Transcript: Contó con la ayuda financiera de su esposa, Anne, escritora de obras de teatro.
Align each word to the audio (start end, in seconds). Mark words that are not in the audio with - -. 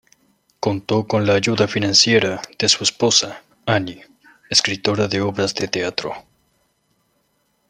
Contó 0.59 1.05
con 1.05 1.27
la 1.27 1.35
ayuda 1.35 1.67
financiera 1.67 2.41
de 2.57 2.67
su 2.69 2.83
esposa, 2.83 3.43
Anne, 3.67 4.07
escritora 4.49 5.07
de 5.07 5.21
obras 5.21 5.53
de 5.53 5.67
teatro. 5.67 6.15